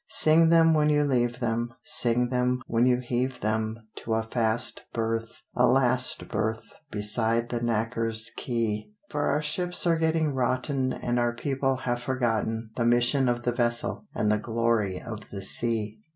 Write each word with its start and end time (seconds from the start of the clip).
Sing 0.09 0.49
them 0.49 0.73
when 0.73 0.89
you 0.89 1.03
leave 1.03 1.39
them 1.41 1.75
Sing 1.83 2.29
them 2.29 2.63
when 2.65 2.87
you 2.87 2.97
heave 2.97 3.39
them 3.41 3.87
To 3.97 4.15
a 4.15 4.23
fast 4.23 4.87
berth, 4.93 5.43
a 5.55 5.67
last 5.67 6.27
berth 6.27 6.73
beside 6.89 7.49
the 7.49 7.61
knackers 7.61 8.31
quay; 8.35 8.89
For 9.09 9.29
our 9.29 9.43
ships 9.43 9.85
are 9.85 9.99
getting 9.99 10.33
rotten 10.33 10.91
And 10.91 11.19
our 11.19 11.35
people 11.35 11.75
have 11.83 12.01
forgotten 12.01 12.71
The 12.77 12.83
mission 12.85 13.29
of 13.29 13.43
the 13.43 13.51
vessel 13.53 14.07
and 14.15 14.31
the 14.31 14.39
glory 14.39 14.99
of 14.99 15.29
the 15.29 15.43
sea. 15.43 15.99